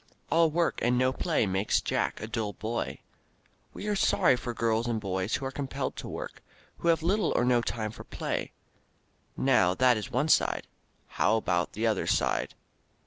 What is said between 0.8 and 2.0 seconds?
and no play makes